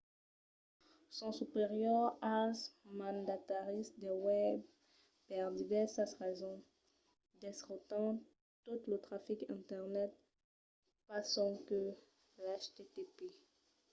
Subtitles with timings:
[1.19, 2.59] son superiors als
[2.99, 4.65] mandataris de webs
[5.27, 6.65] per divèrsas rasons.
[7.41, 8.09] desrotan
[8.65, 10.11] tot lo trafic internet
[11.07, 11.81] pas sonque
[12.43, 13.17] l'http